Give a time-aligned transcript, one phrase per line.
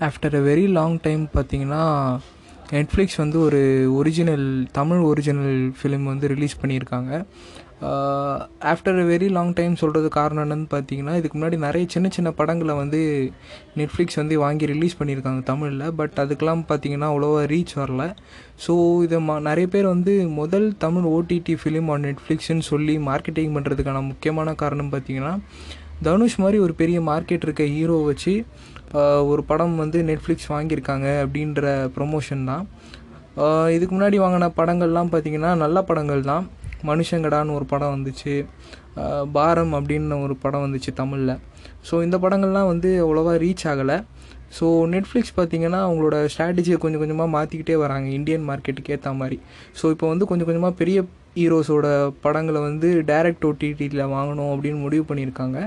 [0.00, 1.82] After a very long time பார்த்தீங்கன்னா
[2.72, 3.60] Netflix வந்து ஒரு
[3.98, 7.10] ஒரிஜினல் தமிழ் ஒரிஜினல் ஃபிலிம் வந்து ரிலீஸ் பண்ணியிருக்காங்க.
[8.70, 12.74] After a very long time சொல்கிறது காரணம் என்னன்னு பார்த்தீங்கன்னா இதுக்கு முன்னாடி நிறைய சின்ன சின்ன படங்களை
[12.74, 13.00] வந்து
[13.80, 15.84] நெட்ஃப்ளிக்ஸ் வந்து வாங்கி ரிலீஸ் பண்ணியிருக்காங்க தமிழில்.
[16.00, 18.04] பட் அதுக்கெலாம் பார்த்தீங்கன்னா அவ்வளோவா ரீச் வரல.
[18.66, 24.02] ஸோ இதை மா நிறைய பேர் வந்து முதல் தமிழ் ஓடிடி ஃபிலிம் ஆன் நெட்ஃப்ளிக்ஸ்னு சொல்லி மார்க்கெட்டிங் பண்ணுறதுக்கான
[24.10, 25.34] முக்கியமான காரணம் பார்த்தீங்கன்னா
[26.06, 28.34] தனுஷ் மாதிரி ஒரு பெரிய மார்க்கெட் இருக்க ஹீரோ வச்சு
[29.30, 31.62] ஒரு படம் வந்து நெட்ஃப்ளிக்ஸ் வாங்கியிருக்காங்க அப்படின்ற
[31.96, 32.64] ப்ரொமோஷன் தான்.
[33.76, 36.44] இதுக்கு முன்னாடி வாங்கின படங்கள்லாம் பார்த்திங்கன்னா நல்ல படங்கள் தான்.
[36.90, 38.34] மனுஷங்கடான்னு ஒரு படம் வந்துச்சு.
[39.36, 41.40] பாரம் அப்படின்னு ஒரு படம் வந்துச்சு தமிழில்.
[41.88, 43.96] ஸோ இந்த படங்கள்லாம் வந்து அவ்வளோவா ரீச் ஆகலை.
[44.56, 48.08] ஸோ நெட்ஃப்ளிக்ஸ் பார்த்திங்கன்னா அவங்களோட ஸ்ட்ராட்டஜியை கொஞ்சம் கொஞ்சமாக மாற்றிக்கிட்டே வராங்க.
[48.18, 49.38] இந்தியன் மார்க்கெட்டுக்கு ஏற்ற மாதிரி.
[49.80, 50.98] ஸோ இப்போ வந்து கொஞ்சம் கொஞ்சமாக பெரிய
[51.38, 51.86] ஹீரோஸோட
[52.24, 55.58] படங்களை வந்து டைரக்ட் ஓடிடியில் வாங்கணும் அப்படின்னு முடிவு பண்ணியிருக்காங்க.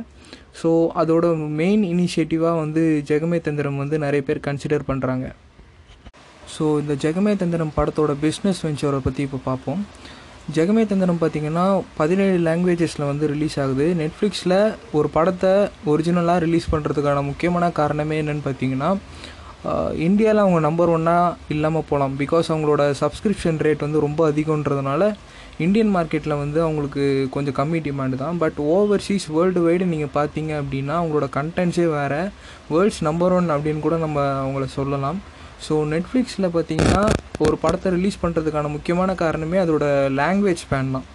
[0.62, 0.70] ஸோ
[1.02, 1.26] அதோட
[1.62, 5.28] மெயின் இனிஷியேட்டிவாக வந்து ஜெகமே தந்திரம் வந்து நிறைய பேர் கன்சிடர் பண்ணுறாங்க
[6.56, 9.82] ஸோ இந்த ஜெகமே தந்திரம் படத்தோட பிஸ்னஸ் வெஞ்சரை பற்றி இப்போ பார்ப்போம்
[10.56, 11.64] ஜெகமே தந்திரம் பார்த்திங்கன்னா
[11.98, 13.86] பதினேழு லாங்குவேஜஸில் வந்து ரிலீஸ் ஆகுது.
[14.02, 14.56] நெட்ஃப்ளிக்ஸில்
[14.98, 15.52] ஒரு படத்தை
[15.92, 18.92] ஒரிஜினலாக ரிலீஸ் பண்ணுறதுக்கான முக்கியமான காரணமே என்னென்னு பார்த்தீங்கன்னா
[20.08, 25.12] இந்தியாவில் அவங்க நம்பர் ஒன்னாக இல்லாமல் போகலாம் பிகாஸ் அவங்களோட சப்ஸ்கிரிப்ஷன் ரேட் வந்து ரொம்ப அதிகன்றதுனால
[25.66, 27.04] இந்தியன் மார்க்கெட்டில் வந்து அவங்களுக்கு
[27.36, 28.38] கொஞ்சம் கம்மி டிமாண்டு தான்.
[28.44, 32.22] பட் ஓவர்சீஸ் வேர்ல்டு வைடு நீங்கள் பார்த்தீங்க அப்படின்னா அவங்களோட கண்டென்ட்ஸே வேறு.
[32.74, 35.20] வேர்ல்ட்ஸ் நம்பர் ஒன் அப்படின்னு கூட நம்ம அவங்கள சொல்லலாம்.
[35.66, 37.04] ஸோ நெட்ஃப்ளிக்ஸில் பார்த்தீங்கன்னா
[37.46, 39.86] ஒரு படத்தை ரிலீஸ் பண்ணுறதுக்கான முக்கியமான காரணமே அதோட
[40.20, 41.08] லாங்குவேஜ் ஸ்பேன் தான்.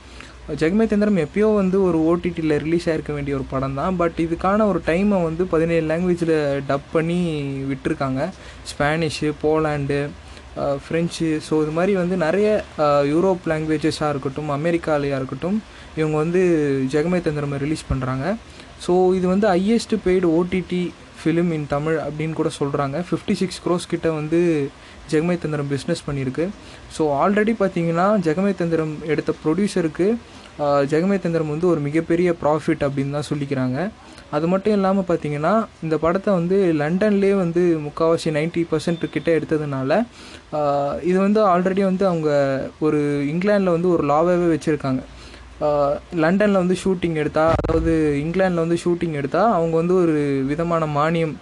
[0.61, 3.93] ஜெகமே தந்திரம் எப்பயோ வந்து ஒரு ஓடிடியில் ரிலீஸ் ஆகிருக்க வேண்டிய ஒரு படம் தான்.
[4.01, 6.35] பட் இதுக்கான ஒரு டைமை வந்து பதினேழு லாங்குவேஜில்
[6.71, 7.19] டப் பண்ணி
[7.71, 8.23] விட்டுருக்காங்க.
[8.71, 9.99] ஸ்பானிஷு போலாண்டு
[10.85, 12.49] ஃப்ரெஞ்சு ஸோ இது மாதிரி வந்து நிறைய
[13.13, 15.57] யூரோப் லாங்குவேஜஸாக இருக்கட்டும் அமெரிக்காலையாக இருக்கட்டும்
[15.99, 16.41] இவங்க வந்து
[16.95, 18.27] ஜெகமே தந்திரம் ரிலீஸ் பண்ணுறாங்க
[18.85, 20.83] ஸோ இது வந்து highest paid OTT
[21.23, 24.41] film in Tamil அப்படின்னு கூட சொல்கிறாங்க ஃபிஃப்டி சிக்ஸ் க்ரோஸ் கிட்ட வந்து
[25.13, 26.45] ஜெகமே தந்திரம் பிஸ்னஸ் பண்ணியிருக்கு.
[26.97, 30.09] ஸோ ஆல்ரெடி பார்த்தீங்கன்னா ஜெகமே தந்திரம் எடுத்த ப்ரொடியூசருக்கு
[30.93, 33.79] ஜெகமே தந்திரம் வந்து ஒரு மிகப்பெரிய ப்ராஃபிட் அப்படின்னு தான் சொல்லிக்கிறாங்க.
[34.37, 35.53] அது மட்டும் இல்லாமல் பார்த்தீங்கன்னா
[35.85, 39.91] இந்த படத்தை வந்து லண்டன்லேயே வந்து முக்கால்வாசி நைன்ட்டி பர்சன்ட் கிட்டே எடுத்ததுனால
[41.11, 42.31] இது வந்து ஆல்ரெடி வந்து அவங்க
[42.87, 43.01] ஒரு
[43.33, 45.03] இங்கிலாண்டில் வந்து ஒரு லாவாகவே வச்சுருக்காங்க.
[46.23, 47.93] லண்டனில் வந்து ஷூட்டிங் எடுத்தால் அதாவது
[48.23, 50.15] இங்கிலாண்டில் வந்து ஷூட்டிங் எடுத்தால் அவங்க வந்து ஒரு
[50.51, 51.35] விதமான மானியம்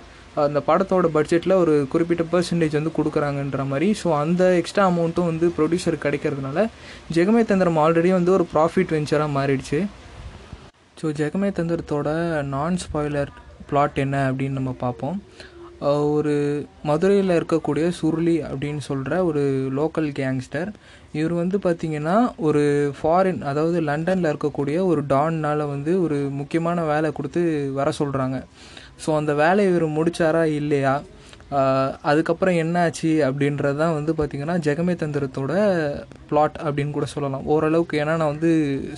[0.46, 3.88] அந்த படத்தோட பட்ஜெட்டில் ஒரு குறிப்பிட்ட பர்சன்டேஜ் வந்து கொடுக்குறாங்கன்ற மாதிரி.
[4.00, 6.64] ஸோ அந்த எக்ஸ்ட்ரா அமௌண்ட்டும் வந்து ப்ரொடியூசர் கிடைக்கிறதுனால
[7.16, 9.80] ஜெகமே தந்திரம் ஆல்ரெடி வந்து ஒரு ப்ராஃபிட் வெஞ்சராக மாறிடுச்சு.
[11.00, 12.08] ஸோ ஜெகமே தந்திரத்தோட
[12.54, 13.32] நான் ஸ்பாய்லர்
[13.70, 15.18] பிளாட் என்ன அப்படின்னு நம்ம பார்ப்போம்.
[16.16, 16.34] ஒரு
[16.88, 19.42] மதுரையில் இருக்கக்கூடிய சுருளி அப்படின்னு சொல்கிற ஒரு
[19.78, 20.70] லோக்கல் கேங்ஸ்டர்
[21.12, 22.62] இவர் வந்து பார்த்திங்கன்னா ஒரு
[22.98, 27.40] ஃபாரின் அதாவது லண்டனில் இருக்கக்கூடிய ஒரு டான்னால் வந்து ஒரு முக்கியமான வேலை கொடுத்து
[27.72, 28.36] வர சொல்கிறாங்க
[29.06, 30.94] ஸோ அந்த வேலையை இவர் முடித்தாரா இல்லையா?
[32.10, 35.52] அதுக்கப்புறம் என்ன ஆச்சு அப்படின்றது தான் வந்து பார்த்திங்கன்னா ஜெகமே தந்திரத்தோட
[36.28, 37.46] பிளாட் அப்படின்னு கூட சொல்லலாம்.
[37.52, 38.50] ஓரளவுக்கு ஏன்னா நான் வந்து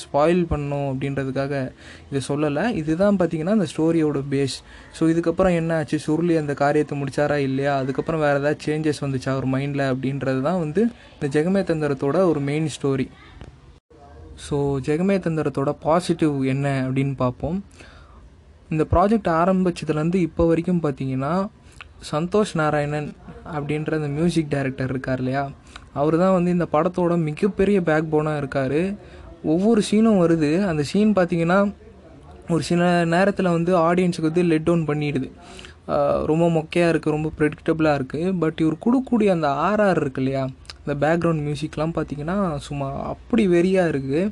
[0.03, 1.55] ஸ்பாயில் பண்ணும் அப்படின்றதுக்காக
[2.11, 2.65] இதை சொல்லலை.
[2.81, 4.57] இதுதான் பார்த்திங்கன்னா அந்த ஸ்டோரியோட பேஸ்
[4.99, 7.75] ஸோ இதுக்கப்புறம் என்ன ஆச்சு சுருளி அந்த காரியத்தை முடிச்சாரா இல்லையா?
[7.85, 10.85] அதுக்கப்புறம் வேறு ஏதாவது சேஞ்சஸ் வந்துச்சா அவர் மைண்டில் அப்படின்றது தான் வந்து
[11.17, 13.09] இந்த ஜெகமே தந்திரத்தோட ஒரு மெயின் ஸ்டோரி
[14.45, 17.59] ஸோ ஜெகமே தந்திரத்தோட பாசிட்டிவ் என்ன அப்படின்னு பார்ப்போம்.
[18.75, 21.33] இந்த ப்ராஜெக்ட் ஆரம்பிச்சதுலேருந்து இப்போ வரைக்கும் பார்த்தீங்கன்னா
[22.11, 23.09] சந்தோஷ் நாராயணன்
[23.55, 25.43] அப்படின்ற அந்த மியூசிக் டைரக்டர் இருக்கார் இல்லையா?
[26.01, 28.81] அவர் தான் வந்து இந்த படத்தோட மிகப்பெரிய பேக் போனாக இருக்கார்.
[29.53, 30.51] ஒவ்வொரு சீனும் வருது.
[30.71, 31.59] அந்த சீன் பார்த்தீங்கன்னா
[32.55, 32.83] ஒரு சில
[33.15, 35.29] நேரத்தில் வந்து ஆடியன்ஸுக்கு வந்து லெட் டவுன் பண்ணிடுது.
[36.31, 40.43] ரொம்ப மொக்கையாக இருக்குது ரொம்ப ப்ரெடிக்டபுளாக இருக்குது பட் இவர் கொடுக்கக்கூடிய அந்த ஆர்ஆர் இருக்கு இல்லையா?
[40.83, 42.37] இந்த பேக்ரவுண்ட் மியூசிக்லாம் பார்த்தீங்கன்னா
[42.67, 44.23] சும்மா அப்படி வெறியாக இருக்குது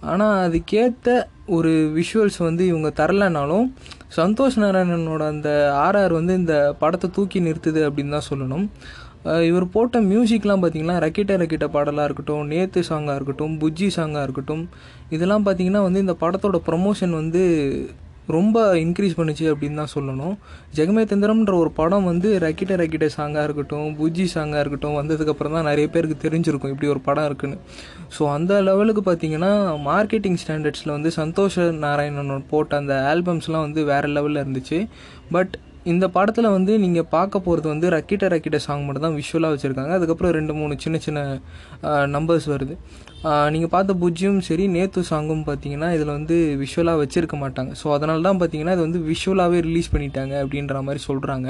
[0.00, 3.66] ஆனால் அதுக்கேற்ற ஒரு விஷுவல்ஸ் வந்து இவங்க தரலைனாலும்
[4.16, 8.66] சந்தோஷ் நாராயணனோட அந்த ஆர்ஆர் வந்து இந்த படத்தை தூக்கி நிறுத்துது அப்படின்னு தான் சொல்லணும்.
[9.46, 14.68] இவர் போட்ட மியூசிக்லாம் பார்த்தீங்கன்னா ரக்கிட்ட ரக்கிட்ட பாடலாக இருக்கட்டும் நேத்து சாங்காக இருக்கட்டும் புஜ்ஜி சாங்காக இருக்கட்டும்
[15.10, 17.42] இதெல்லாம் பார்த்தீங்கன்னா வந்து இந்த படத்தோட ப்ரொமோஷன் வந்து
[18.36, 20.34] ரொம்ப இன்க்ரீஸ் பண்ணுச்சு அப்படின்னு தான் சொல்லணும்.
[20.78, 25.88] ஜெகமே தந்திரம்ன்ற ஒரு படம் வந்து ரக்கிட்ட ரக்கிட்ட சாங்காக இருக்கட்டும் புஜ்ஜி சாங்காக இருக்கட்டும் வந்ததுக்கப்புறம் தான் நிறைய
[25.94, 27.58] பேருக்கு தெரிஞ்சிருக்கும் இப்படி ஒரு படம் இருக்குன்னு.
[28.16, 29.52] ஸோ அந்த லெவலுக்கு பார்த்தீங்கன்னா
[29.90, 34.80] மார்க்கெட்டிங் ஸ்டாண்டர்ட்ஸில் வந்து சந்தோஷ நாராயணன் போட்ட அந்த ஆல்பம்ஸ்லாம் வந்து வேறு லெவலில் இருந்துச்சு.
[35.36, 35.54] பட்
[35.92, 39.92] இந்த படத்தில் வந்து நீங்கள் பார்க்க போகிறது வந்து ரக்கிட்ட ரக்கிட்ட சாங் மட்டும் தான் விஷுவலாக வச்சுருக்காங்க.
[39.98, 41.20] அதுக்கப்புறம் ரெண்டு மூணு சின்ன சின்ன
[42.16, 42.74] நம்பர்ஸ் வருது.
[43.54, 47.70] நீங்கள் பார்த்த புஜ்ஜியும் சரி நேத்து சாங்கும் பார்த்தீங்கன்னா இதில் வந்து விஷுவலாக வச்சுருக்க மாட்டாங்க.
[47.80, 51.48] ஸோ அதனால தான் பார்த்தீங்கன்னா இது வந்து விஷுவலாகவே ரிலீஸ் பண்ணிட்டாங்க அப்படின்ற மாதிரி சொல்கிறாங்க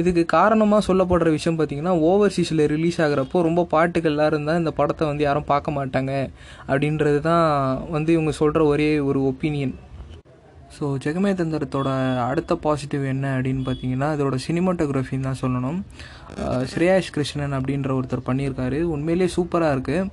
[0.00, 5.50] இதுக்கு காரணமாக சொல்லப்படுற விஷயம் பார்த்தீங்கன்னா ஓவர்சீஸில் ரிலீஸ் ஆகிறப்போ ரொம்ப பாட்டுகள்லாம் இருந்தால் இந்த படத்தை வந்து யாரும்
[5.52, 6.12] பார்க்க மாட்டாங்க.
[6.70, 7.44] அப்படின்றது தான்
[7.96, 9.74] வந்து இவங்க சொல்கிற ஒரே ஒரு ஒப்பீனியன்
[10.74, 11.88] ஸோ ஜெகமே தந்திரத்தோட
[12.28, 15.78] அடுத்த பாசிட்டிவ் என்ன அப்படின்னு பார்த்தீங்கன்னா இதோட சினிமாட்டோகிராஃபின்னு தான் சொல்லணும்.
[16.72, 18.80] ஸ்ரேயாஷ் கிருஷ்ணன் அப்படின்ற ஒருத்தர் பண்ணியிருக்காரு.
[18.94, 20.10] உண்மையிலேயே சூப்பராக இருக்குது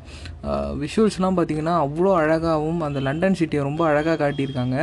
[0.83, 4.77] விஷுவல்ஸ்லாம் பார்த்தீங்கன்னா அவ்வளோ அழகாகவும் அந்த லண்டன் சிட்டியை ரொம்ப அழகாக காட்டியிருக்காங்க.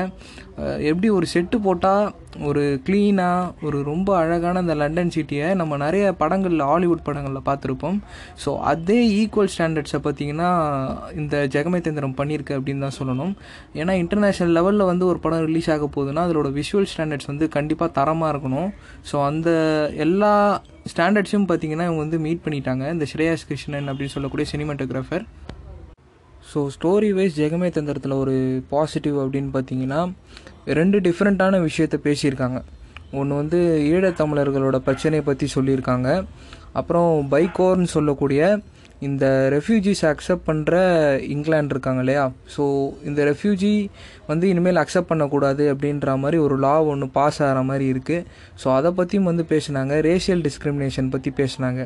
[0.88, 2.06] எப்படி ஒரு செட்டு போட்டால்
[2.48, 7.98] ஒரு க்ளீனாக ஒரு ரொம்ப அழகான அந்த லண்டன் சிட்டியை நம்ம நிறைய படங்களில் ஹாலிவுட் படங்களில் பார்த்துருப்போம்.
[8.42, 10.50] ஸோ அதே ஈக்குவல் ஸ்டாண்டர்ட்ஸை பார்த்தீங்கன்னா
[11.20, 13.32] இந்த ஜெகமேதேந்திரம் பண்ணியிருக்கு அப்படின்னு தான் சொல்லணும்.
[13.80, 18.32] ஏன்னா இன்டர்நேஷ்னல் லெவலில் வந்து ஒரு படம் ரிலீஸ் ஆக போகுதுன்னா அதோட விஷுவல் ஸ்டாண்டர்ட்ஸ் வந்து கண்டிப்பாக தரமாக
[18.34, 18.70] இருக்கணும்.
[19.10, 19.50] ஸோ அந்த
[20.06, 20.32] எல்லா
[20.92, 22.84] ஸ்டாண்டர்ட்ஸும் பார்த்தீங்கன்னா இவங்க வந்து மீட் பண்ணிட்டாங்க.
[22.96, 25.26] இந்த ஸ்ரேயாஸ் கிருஷ்ணன் அப்படின்னு சொல்லக்கூடிய cinematographer
[26.52, 28.34] so story wise Jagame தந்திரத்தில் ஒரு
[28.72, 30.00] பாசிட்டிவ் அப்படின்னு பார்த்தீங்கன்னா
[30.78, 32.58] ரெண்டு டிஃப்ரெண்ட்டான விஷயத்த பேசியிருக்காங்க.
[33.20, 33.58] ஒன்று வந்து
[33.92, 36.08] ஈழத்தமிழர்களோட பிரச்சனையை பற்றி சொல்லியிருக்காங்க.
[36.80, 38.42] அப்புறம் பைக்கோர்னு சொல்லக்கூடிய
[39.08, 40.74] இந்த ரெஃப்யூஜிஸ் அக்செப்ட் பண்ணுற
[41.34, 42.24] இங்கிலாந்து இருக்காங்க இல்லையா?
[42.54, 42.62] ஸோ
[43.08, 43.70] இந்த ரெஃப்யூஜி
[44.30, 48.26] வந்து இனிமேல் அக்செப்ட் பண்ணக்கூடாது அப்படின்ற மாதிரி ஒரு லா ஒன்று பாஸ் ஆகிற மாதிரி இருக்குது
[48.62, 49.94] ஸோ அதை பற்றியும் வந்து பேசினாங்க.
[50.08, 51.80] ரேஷியல் டிஸ்கிரிமினேஷன் பற்றி பேசினாங்க.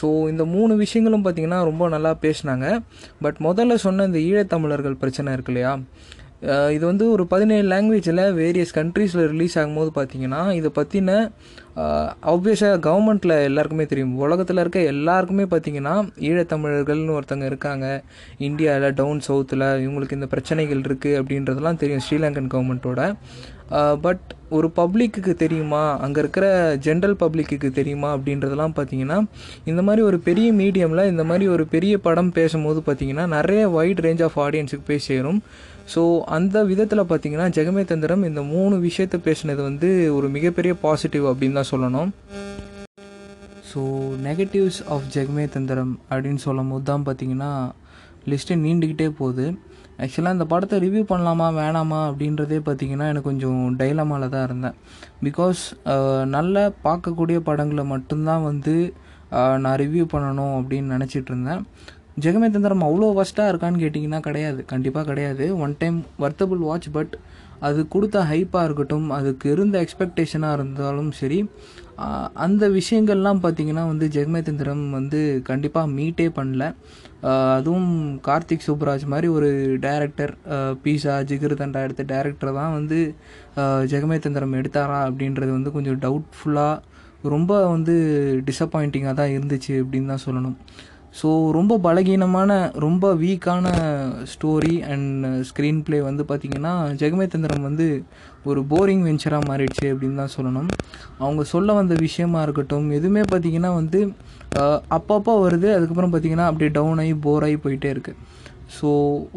[0.00, 2.68] ஸோ இந்த மூணு விஷயங்களும் பார்த்திங்கன்னா ரொம்ப நல்லா பேசினாங்க.
[3.26, 5.74] பட் முதல்ல சொன்ன இந்த ஈழத்தமிழர்கள் பிரச்சனை இருக்கு இல்லையா?
[6.76, 11.10] இது வந்து ஒரு பதினேழு லாங்குவேஜில் வேரியஸ் கண்ட்ரீஸில் ரிலீஸ் ஆகும்போது பார்த்தீங்கன்னா இதை பற்றின
[12.32, 14.12] ஆப்வியஸாக கவர்மெண்ட்டில் எல்லாருக்குமே தெரியும்.
[14.24, 15.94] உலகத்தில் இருக்க எல்லாருக்குமே பார்த்தீங்கன்னா
[16.28, 17.86] ஈழத்தமிழர்கள்னு ஒருத்தங்க இருக்காங்க.
[18.48, 23.02] இந்தியாவில் டவுன் சவுத்தில் இவங்களுக்கு இந்த பிரச்சனைகள் இருக்குது அப்படின்றதெல்லாம் தெரியும் ஸ்ரீலங்கன் கவர்மெண்ட்டோட
[24.04, 24.26] பட்
[24.56, 25.82] ஒரு பப்ளிக்குக்கு தெரியுமா?
[26.04, 26.46] அங்கே இருக்கிற
[26.86, 29.18] ஜென்ரல் பப்ளிக்குக்கு தெரியுமா அப்படின்றதெல்லாம் பார்த்தீங்கன்னா
[29.70, 34.22] இந்த மாதிரி ஒரு பெரிய மீடியமில் இந்த மாதிரி ஒரு பெரிய படம் பேசும்போது பார்த்தீங்கன்னா நிறைய வைட் ரேஞ்ச்
[34.26, 35.40] ஆஃப் ஆடியன்ஸுக்கு போய் சேரும்.
[35.94, 36.02] ஸோ
[36.36, 41.72] அந்த விதத்தில் பார்த்தீங்கன்னா ஜெகமே தந்திரம் இந்த மூணு விஷயத்தை பேசினது வந்து ஒரு மிகப்பெரிய பாசிட்டிவ் அப்படின்னு தான்
[41.72, 42.10] சொல்லணும்.
[43.70, 43.80] ஸோ
[44.28, 47.52] நெகட்டிவ்ஸ் ஆஃப் ஜெகமே தந்திரம் அப்படின்னு சொல்லும் போது தான் பார்த்தீங்கன்னா
[48.32, 49.46] லிஸ்ட்டு நீண்டுக்கிட்டே போகுது.
[50.04, 54.76] ஆக்சுவலாக இந்த படத்தை ரிவ்யூ பண்ணலாமா வேணாமா அப்படின்றதே பார்த்தீங்கன்னா எனக்கு கொஞ்சம் டைலமாவில் தான் இருந்தேன்.
[55.26, 55.62] பிகாஸ்
[56.36, 58.74] நல்ல பார்க்கக்கூடிய படங்களை மட்டும்தான் வந்து
[59.64, 61.62] நான் ரிவ்யூ பண்ணணும் அப்படின்னு நினச்சிட்டு இருந்தேன்.
[62.24, 64.60] ஜெகமே தந்திரம் அவ்வளோ ஃபஸ்ட்டாக இருக்கான்னு கேட்டிங்கன்னா கிடையாது.
[64.72, 65.46] கண்டிப்பாக கிடையாது.
[65.64, 67.16] One time worthful watch but
[67.66, 71.38] அது கொடுத்த ஹைப்பாக இருக்கட்டும் அதுக்கு இருந்த எக்ஸ்பெக்டேஷனாக இருந்தாலும் சரி
[72.46, 75.20] அந்த விஷயங்கள்லாம் பார்த்தீங்கன்னா வந்து ஜெகமேதந்திரம் வந்து
[75.50, 76.64] கண்டிப்பாக மீட்டே பண்ணல.
[77.22, 77.88] அதுவும்
[78.28, 79.48] கார்த்திக் சூப்ராஜ் மாதிரி ஒரு
[79.80, 80.32] டைரக்டர்
[80.82, 82.98] பீஸா ஜிகிர் தண்டா எடுத்த டேரக்டர் தான் வந்து
[83.92, 86.82] ஜெகமேதந்திரம் எடுத்தாரா அப்படின்றது வந்து கொஞ்சம் டவுட்ஃபுல்லாக
[87.34, 87.94] ரொம்ப வந்து
[88.46, 90.58] டிசப்பாயிண்டிங்காக தான் இருந்துச்சு அப்படின்னு தான் சொல்லணும்.
[91.18, 92.50] ஸோ ரொம்ப பலகீனமான
[92.84, 93.66] ரொம்ப வீக்கான
[94.32, 96.72] ஸ்டோரி அண்ட் ஸ்க்ரீன் ப்ளே வந்து பார்த்திங்கன்னா
[97.02, 97.86] ஜெகமேதந்திரம் வந்து
[98.50, 100.68] ஒரு போரிங் வெஞ்சராக மாறிடுச்சு அப்படின்னு தான் சொல்லணும்.
[101.22, 104.00] அவங்க சொல்ல வந்த விஷயமா இருக்கட்டும் எதுவுமே பார்த்திங்கன்னா வந்து
[104.98, 105.68] அப்பப்போ வருது.
[105.76, 108.20] அதுக்கப்புறம் பார்த்திங்கன்னா அப்படியே டவுன் ஆகி போர் ஆகி போயிட்டே இருக்குது
[108.76, 108.88] ஸோ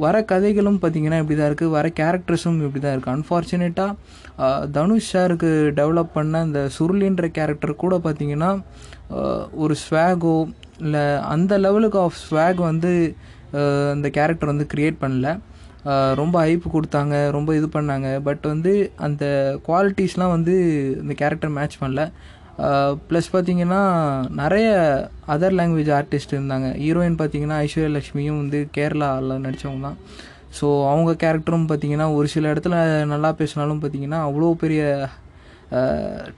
[0.04, 5.50] வர கதைகளும் பார்த்திங்கன்னா இப்படி தான் இருக்குது வர கேரக்டர்ஸும் இப்படி தான் இருக்குது அன்ஃபார்ச்சுனேட்டாக தனுஷ் சாருக்கு
[5.80, 8.50] டெவலப் பண்ண அந்த சுருளின்ற கேரக்டர் கூட பார்த்திங்கன்னா
[9.64, 10.34] ஒரு ஸ்வாகோ
[10.86, 11.04] இல்லை
[11.34, 12.92] அந்த லெவலுக்கு ஆஃப் ஸ்வாக் வந்து
[13.94, 15.30] அந்த கேரக்டர் வந்து க்ரியேட் பண்ணல.
[16.22, 18.10] ரொம்ப ஹைப்பு கொடுத்தாங்க ரொம்ப இது பண்ணாங்க.
[18.28, 18.74] பட் வந்து
[19.08, 19.24] அந்த
[19.68, 20.56] குவாலிட்டிஸ்லாம் வந்து
[21.04, 22.04] இந்த கேரக்டர் மேட்ச் பண்ணல.
[23.10, 23.82] ப்ளஸ் பார்த்தீங்கன்னா
[24.42, 24.68] நிறைய
[25.34, 26.70] அதர் லாங்குவேஜ் ஆர்டிஸ்ட் இருந்தாங்க.
[26.84, 30.00] ஹீரோயின் பார்த்தீங்கன்னா ஐஸ்வர்யா லட்சுமியும் வந்து கேரளாவில் நடித்தவங்க தான்.
[30.58, 32.76] ஸோ அவங்க கேரக்டரும் பார்த்தீங்கன்னா ஒரு சில இடத்துல
[33.14, 34.84] நல்லா பேசினாலும் பார்த்தீங்கன்னா அவ்வளோ பெரிய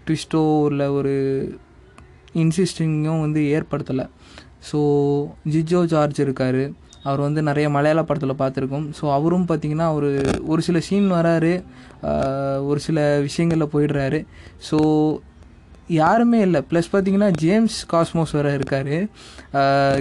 [0.05, 1.13] ட்விஸ்ட்டோ இல்லை ஒரு
[2.41, 4.05] இன்சிஸ்டிங்கும் வந்து ஏற்படுத்தலை.
[4.69, 4.79] ஸோ
[5.53, 6.63] ஜிஜோ ஜார்ஜ் இருக்கார்.
[7.09, 8.85] அவர் வந்து நிறைய மலையாள படத்தில் பார்த்துருக்கோம்.
[8.97, 10.09] ஸோ அவரும் பார்த்தீங்கன்னா ஒரு
[10.51, 11.53] ஒரு சில சீன் வராரு.
[12.69, 14.19] ஒரு சில விஷயங்களில் போயிடுறாரு.
[14.69, 14.77] ஸோ
[16.01, 16.59] யாருமே இல்லை.
[16.69, 18.93] ப்ளஸ் பார்த்தீங்கன்னா ஜேம்ஸ் காஸ்மோஸ் வேறு இருக்கார்.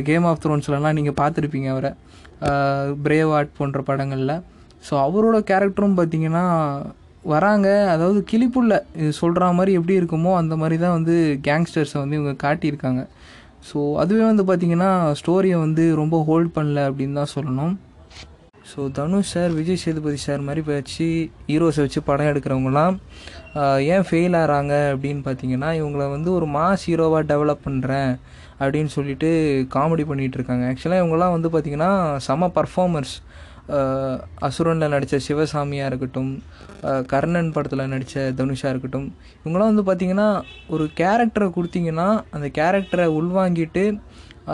[0.08, 1.92] கேம் ஆஃப் த்ரோன்ஸ்லலாம் நீங்கள் பார்த்துருப்பீங்க அவரை.
[3.06, 4.36] பிரேவ் ஆர்ட் போன்ற படங்களில்.
[4.88, 6.44] ஸோ அவரோட கேரக்டரும் பார்த்தீங்கன்னா
[7.32, 7.68] வராங்க.
[7.94, 8.74] அதாவது கிளிப்புள்ள.
[9.00, 11.16] இது சொல்கிற மாதிரி எப்படி இருக்குமோ அந்த மாதிரி தான் வந்து
[11.48, 13.02] கேங்ஸ்டர்ஸை வந்து இவங்க காட்டியிருக்காங்க.
[13.68, 14.90] ஸோ அதுவே வந்து பார்த்திங்கன்னா
[15.20, 17.74] ஸ்டோரியை வந்து ரொம்ப ஹோல்ட் பண்ணல அப்படின்னு தான் சொல்லணும்.
[18.70, 21.06] So Dhanush sir Vijay Sethupathi sir மாதிரி வச்சு
[21.48, 22.96] ஹீரோஸை வச்சு படம் எடுக்கிறவங்களாம்
[23.94, 28.12] ஏன் ஃபெயில் ஆகிறாங்க அப்படின்னு பார்த்தீங்கன்னா இவங்கள வந்து ஒரு மாஸ் ஹீரோவாக டெவலப் பண்ணுறேன்
[28.62, 29.28] அப்படின்னு சொல்லிட்டு
[29.74, 30.64] காமெடி பண்ணிகிட்டு இருக்காங்க.
[30.70, 31.90] ஆக்சுவலாக இவங்களாம் வந்து பார்த்திங்கன்னா
[32.26, 33.14] செம பர்ஃபார்மர்ஸ்
[34.46, 36.30] அசுரனில் நடித்த சிவசாமியாக இருக்கட்டும்
[37.12, 39.08] கர்ணன் படத்தில் நடித்த தனுஷாக இருக்கட்டும்
[39.42, 40.28] இவங்களாம் வந்து பார்த்திங்கன்னா
[40.74, 43.84] ஒரு கேரக்டரை கொடுத்தீங்கன்னா அந்த கேரக்டரை உள்வாங்கிட்டு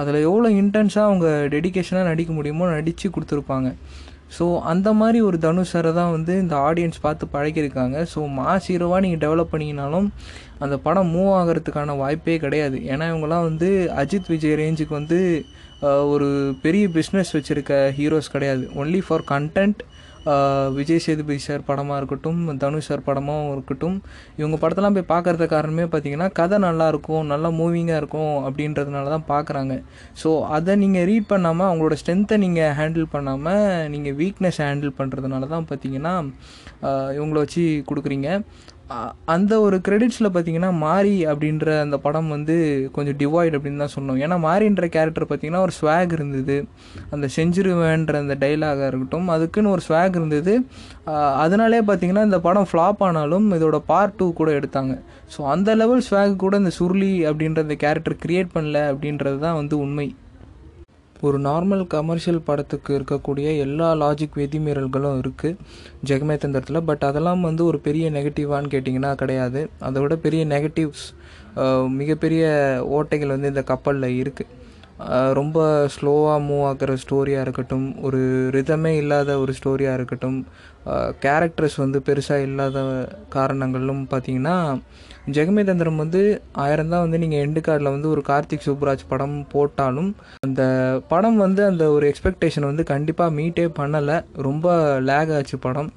[0.00, 3.68] அதில் எவ்வளோ இன்டென்ஸாக அவங்க டெடிகேஷனாக நடிக்க முடியுமோ நடித்து கொடுத்துருப்பாங்க.
[4.36, 7.96] ஸோ அந்த மாதிரி ஒரு தனுஷரை தான் வந்து இந்த ஆடியன்ஸ் பார்த்து பழகியிருக்காங்க.
[8.12, 10.08] ஸோ மாஸ் ஹீரோவாக நீங்கள் டெவலப் பண்ணிங்கனாலும்
[10.64, 12.78] அந்த படம் மூவ் ஆகிறதுக்கான வாய்ப்பே கிடையாது.
[12.92, 13.68] ஏன்னா இவங்கெல்லாம் வந்து
[14.02, 15.20] அஜித் விஜய் ரேஞ்சுக்கு வந்து
[16.12, 16.28] ஒரு
[16.64, 18.64] பெரிய பிஸ்னஸ் வச்சுருக்க ஹீரோஸ் கிடையாது.
[18.82, 19.82] Only for content
[20.76, 23.98] Vijay Sethupathi sir படமாக இருக்கட்டும் தனுஷ் சார் படமாகவும் இருக்கட்டும்
[24.40, 29.74] இவங்க படத்தெல்லாம் போய் பார்க்கறது காரணமே பார்த்தீங்கன்னா கதை நல்லா இருக்கும் நல்லா மூவிங்காக இருக்கும் அப்படின்றதுனால தான் பார்க்குறாங்க
[30.22, 35.68] ஸோ அதை நீங்கள் ரீட் பண்ணாமல் அவங்களோட ஸ்ட்ரென்த்தை நீங்கள் ஹேண்டில் பண்ணாமல் நீங்கள் வீக்னஸ் ஹேண்டில் பண்ணுறதுனால தான்
[35.70, 36.14] பார்த்தீங்கன்னா
[37.18, 38.30] இவங்கள வச்சு கொடுக்குறீங்க.
[39.34, 42.56] அந்த ஒரு கிரெடிட்ஸில் பார்த்தீங்கன்னா மாரி அப்படின்ற அந்த படம் வந்து
[42.96, 44.18] கொஞ்சம் டிவாய்ட் அப்படின்னு தான் சொன்னோம்.
[44.24, 46.56] ஏன்னா மாரின்ற கேரக்டர் பார்த்தீங்கன்னா ஒரு ஸ்வாக் இருந்தது.
[47.14, 50.54] அந்த செஞ்சிருவேன்ற அந்த டைலாகாக இருக்கட்டும் அதுக்குன்னு ஒரு ஸ்வாக் இருந்தது.
[51.44, 54.94] அதனாலே பார்த்தீங்கன்னா இந்த படம் ஃப்ளாப் ஆனாலும் இதோட பார்ட் டூ கூட எடுத்தாங்க.
[55.34, 59.76] ஸோ அந்த லெவல் ஸ்வாக் கூட இந்த சுருளி அப்படின்ற அந்த கேரக்டர் கிரியேட் பண்ணல அப்படின்றது தான் வந்து
[59.86, 60.08] உண்மை.
[61.26, 65.56] ஒரு நார்மல் கமர்ஷியல் படத்துக்கு இருக்கக்கூடிய எல்லா லாஜிக் விதிமீறல்களும் இருக்குது
[66.10, 69.62] ஜெகமேத்தந்திரத்தில் பட் அதெல்லாம் வந்து ஒரு பெரிய நெகட்டிவான்னு கேட்டிங்கன்னா கிடையாது.
[69.88, 71.06] அதை விட பெரிய நெகட்டிவ்ஸ்
[72.00, 72.44] மிகப்பெரிய
[72.98, 74.64] ஓட்டைகள் வந்து இந்த கப்பலில் இருக்குது
[75.38, 75.58] ரொம்ப
[75.94, 78.20] ஸ்லோவாக மூவ் ஆகிற ஸ்டோரியாக இருக்கட்டும் ஒரு
[78.54, 80.38] ரிதமே இல்லாத ஒரு ஸ்டோரியாக இருக்கட்டும்
[81.24, 82.78] கேரக்டர்ஸ் வந்து பெருசாக இல்லாத
[83.36, 84.56] காரணங்களும் பார்த்தீங்கன்னா
[85.34, 86.20] ஜெகமேதந்திரம் வந்து
[86.64, 90.10] ஆயிரம் தான் வந்து நீங்கள் எண்டு கார்டில் வந்து ஒரு கார்த்திக் சூப்ராஜ் படம் போட்டாலும்
[90.46, 90.62] அந்த
[91.12, 94.16] படம் வந்து அந்த ஒரு எக்ஸ்பெக்டேஷன் வந்து கண்டிப்பாக மீட்டே பண்ணலை.
[94.48, 94.66] ரொம்ப
[95.08, 95.88] லேக் ஆச்சு படம்.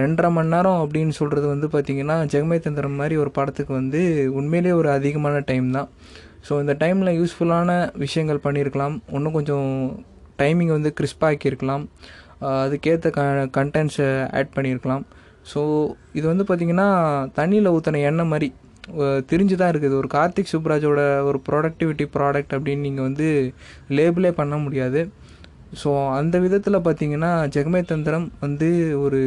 [0.00, 4.00] ரெண்டரை மணி நேரம் அப்படின்னு சொல்கிறது வந்து பார்த்திங்கன்னா ஜெகமேதந்திரம் மாதிரி ஒரு படத்துக்கு வந்து
[4.40, 5.88] உண்மையிலேயே ஒரு அதிகமான டைம் தான்.
[6.48, 7.70] ஸோ இந்த டைமில் யூஸ்ஃபுல்லான
[8.04, 9.70] விஷயங்கள் பண்ணியிருக்கலாம் இன்னும் கொஞ்சம்
[10.42, 11.84] டைமிங் வந்து கிறிஸ்பாக்கியிருக்கலாம்
[12.64, 13.22] அதுக்கேற்ற க
[13.58, 15.04] கண்டென்ட்ஸை ஆட் பண்ணியிருக்கலாம்
[15.52, 15.60] ஸோ
[16.18, 16.88] இது வந்து பார்த்திங்கன்னா
[17.38, 18.48] தண்ணியில் ஊற்றின எண்ணெய் மாதிரி
[19.30, 19.94] தெரிஞ்சு தான் இருக்குது.
[20.00, 23.28] ஒரு கார்த்திக் சுப்ராஜோட ஒரு ப்ரொடக்டிவிட்டி ப்ராடக்ட் அப்படின்னு நீங்கள் வந்து
[23.98, 25.02] லேபிளே பண்ண முடியாது.
[25.80, 28.68] ஸோ அந்த விதத்தில் பார்த்தீங்கன்னா ஜெகமே தந்திரம் வந்து
[29.04, 29.20] ஒரு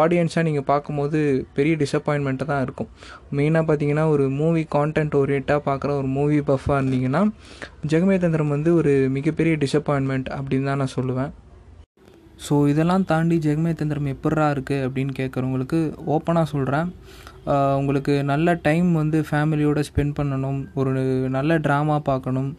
[0.00, 1.18] ஆடியன்ஸாக நீங்கள் பார்க்கும்போது
[1.56, 2.88] பெரிய டிசப்பாயின்மெண்ட்டாக தான் இருக்கும்.
[3.38, 7.22] மெயினாக பார்த்தீங்கன்னா ஒரு மூவி கான்டென்ட் ஓரியண்ட்டாக பார்க்குற ஒரு மூவி பஃபாக இருந்தீங்கன்னா
[7.92, 11.32] ஜெகமே தந்திரம் வந்து ஒரு மிகப்பெரிய டிசப்பாயின்மெண்ட் அப்படின்னு தான் நான் சொல்லுவேன்.
[12.46, 15.80] ஸோ இதெல்லாம் தாண்டி ஜெகமே தந்திரம் எப்பட்றா இருக்குது அப்படின்னு கேட்குறவங்களுக்கு
[16.14, 16.88] ஓப்பனாக சொல்கிறேன்
[17.80, 20.58] உங்களுக்கு நல்ல டைம் வந்து ஃபேமிலியோடு ஸ்பெண்ட் பண்ணணும்.
[20.80, 20.90] ஒரு
[21.36, 22.50] நல்ல ட்ராமா பார்க்கணும்.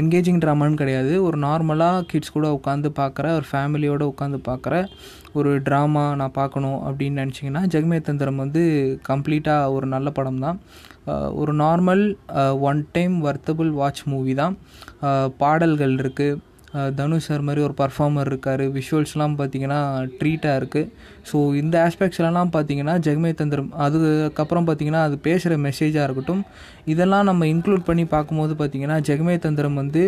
[0.00, 1.12] என்கேஜிங் ட்ராமான்னு கிடையாது.
[1.26, 4.74] ஒரு நார்மலாக கிட்ஸ் கூட உட்காந்து பார்க்குற ஒரு ஃபேமிலியோடு உட்காந்து பார்க்குற
[5.40, 8.62] ஒரு ட்ராமா நான் பார்க்கணும் அப்படின்னு நினச்சிங்கன்னா ஜெகமே தந்திரம் வந்து
[9.10, 10.58] கம்ப்ளீட்டாக ஒரு நல்ல படம் தான்.
[11.40, 12.04] ஒரு normal
[12.70, 14.56] one time worthable watch movie தான்.
[15.42, 16.40] பாடல்கள் இருக்குது
[16.98, 18.62] தனுஷ் சார் மாதிரி ஒரு பர்ஃபார்மர் இருக்கார்.
[18.76, 19.78] விஷுவல்ஸ்லாம் பார்த்தீங்கன்னா
[20.18, 20.90] ட்ரீட்டாக இருக்குது
[21.30, 23.70] ஸோ இந்த ஆஸ்பெக்ட்ஸ்லாம் பார்த்தீங்கன்னா ஜெகமே தந்திரம்.
[23.86, 26.42] அதுக்கப்புறம் பார்த்தீங்கன்னா அது பேசுகிற மெசேஜாக இருக்கட்டும்.
[26.92, 30.02] இதெல்லாம் நம்ம இன்க்ளூட் பண்ணி பார்க்கும்போது பார்த்தீங்கன்னா ஜெகமே தந்திரம் வந்து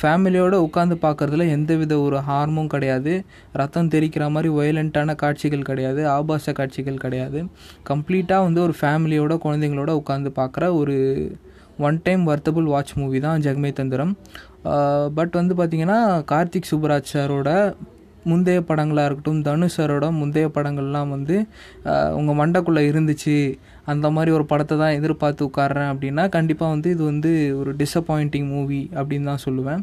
[0.00, 3.14] ஃபேமிலியோடு உட்காந்து பார்க்குறதுல எந்தவித ஒரு ஹார்மும் கிடையாது.
[3.60, 6.02] ரத்தம் தெரிக்கிற மாதிரி வயலண்ட்டான காட்சிகள் கிடையாது.
[6.16, 7.40] ஆபாச காட்சிகள் கிடையாது.
[7.90, 10.96] கம்ப்ளீட்டாக வந்து ஒரு ஃபேமிலியோட குழந்தைங்களோட உட்காந்து பார்க்குற ஒரு
[11.86, 14.12] one time worthable watch movie தான் ஜெகமே தந்திரம்.
[15.18, 15.98] பட் வந்து பார்த்திங்கன்னா
[16.32, 17.50] கார்த்திக் சுப்ராஜ் சாரோட
[18.30, 21.36] முந்தைய படங்களாக இருக்கட்டும் தனுஷ் சாரோட முந்தைய படங்கள்லாம் வந்து
[22.18, 23.36] உங்கள் மண்டைக்குள்ளே இருந்துச்சு
[23.92, 28.82] அந்த மாதிரி ஒரு படத்தை தான் எதிர்பார்த்து உட்காடுறேன் அப்படின்னா கண்டிப்பாக வந்து இது வந்து ஒரு டிஸப்பாயிண்டிங் மூவி
[29.00, 29.80] அப்படின்னு தான் சொல்லுவேன்.